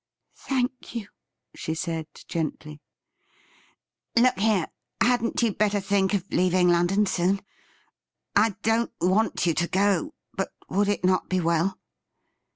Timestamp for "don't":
8.63-8.91